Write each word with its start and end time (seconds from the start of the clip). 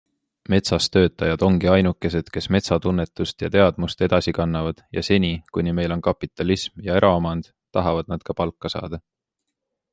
Metsas 0.51 0.85
töötajad 0.95 1.43
ongi 1.47 1.67
ainukesed, 1.73 2.31
kes 2.37 2.47
metsatunnetust 2.55 3.45
ja 3.45 3.51
-teadmust 3.57 4.03
edasi 4.07 4.35
kannavad 4.39 4.83
ja 4.99 5.05
seni, 5.11 5.31
kuni 5.57 5.77
meil 5.83 5.95
on 5.99 6.05
kapitalism 6.11 6.85
ja 6.89 6.99
eraomand, 7.03 7.55
tahavad 7.79 8.13
nad 8.15 8.29
ka 8.31 8.41
palka 8.43 8.77
saada. 8.77 9.05